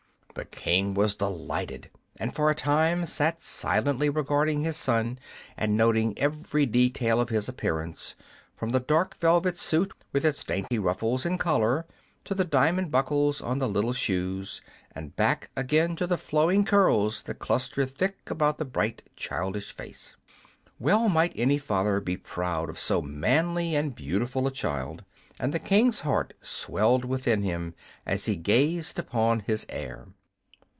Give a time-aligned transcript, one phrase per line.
[0.33, 5.19] The King was delighted, and for a time sat silently regarding his son
[5.57, 8.15] and noting every detail of his appearance,
[8.55, 11.85] from the dark velvet suit with its dainty ruffles and collar
[12.23, 14.61] to the diamond buckles on the little shoes,
[14.95, 20.15] and back again to the flowing curls that clustered thick about the bright, childish face.
[20.79, 25.03] Well might any father be proud of so manly and beautiful a child,
[25.37, 27.75] and the King's heart swelled within him
[28.05, 30.07] as he gazed upon his heir.